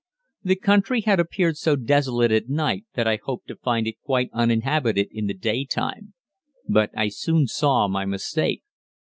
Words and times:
The 0.43 0.55
country 0.55 1.01
had 1.01 1.19
appeared 1.19 1.57
so 1.57 1.75
desolate 1.75 2.31
at 2.31 2.49
night 2.49 2.85
that 2.95 3.07
I 3.07 3.19
hoped 3.23 3.47
to 3.49 3.55
find 3.55 3.85
it 3.85 4.01
quite 4.03 4.31
uninhabited 4.33 5.09
in 5.11 5.27
the 5.27 5.35
day 5.35 5.63
time, 5.63 6.15
but 6.67 6.89
I 6.97 7.09
soon 7.09 7.45
saw 7.45 7.87
my 7.87 8.05
mistake. 8.05 8.63